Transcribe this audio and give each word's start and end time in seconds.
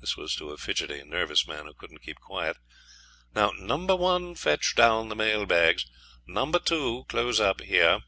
(This 0.00 0.16
was 0.16 0.34
to 0.34 0.50
a 0.50 0.56
fidgety, 0.56 1.04
nervous 1.04 1.46
man 1.46 1.66
who 1.66 1.72
couldn't 1.74 2.02
keep 2.02 2.18
quiet.) 2.18 2.56
'Now, 3.36 3.52
Number 3.52 3.94
One, 3.94 4.34
fetch 4.34 4.74
down 4.74 5.08
the 5.08 5.14
mail 5.14 5.46
bags; 5.46 5.86
Number 6.26 6.58
Two, 6.58 7.04
close 7.08 7.38
up 7.38 7.60
here.' 7.60 8.00